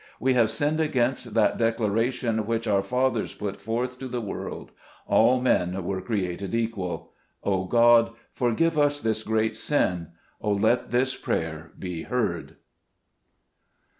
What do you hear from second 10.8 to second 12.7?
this prayer be heard